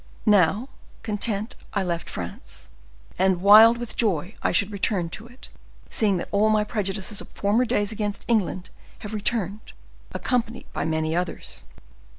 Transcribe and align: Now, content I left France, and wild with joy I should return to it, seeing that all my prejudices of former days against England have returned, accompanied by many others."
Now, 0.25 0.69
content 1.03 1.55
I 1.75 1.83
left 1.83 2.09
France, 2.09 2.71
and 3.19 3.39
wild 3.39 3.77
with 3.77 3.95
joy 3.95 4.33
I 4.41 4.51
should 4.51 4.71
return 4.71 5.09
to 5.09 5.27
it, 5.27 5.49
seeing 5.91 6.17
that 6.17 6.29
all 6.31 6.49
my 6.49 6.63
prejudices 6.63 7.21
of 7.21 7.27
former 7.29 7.65
days 7.65 7.91
against 7.91 8.25
England 8.27 8.71
have 9.05 9.13
returned, 9.13 9.73
accompanied 10.11 10.65
by 10.73 10.85
many 10.85 11.15
others." 11.15 11.65